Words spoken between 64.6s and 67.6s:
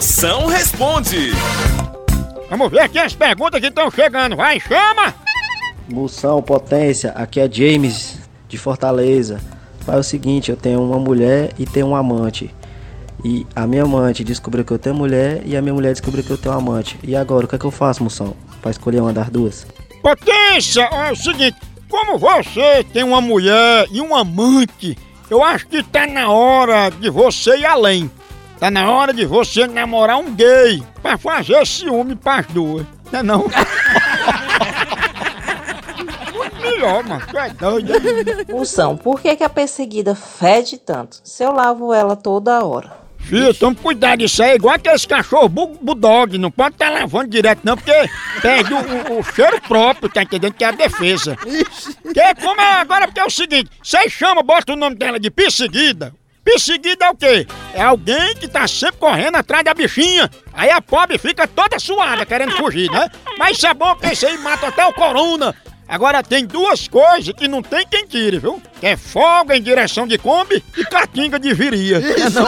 até o corona. Agora tem duas coisas que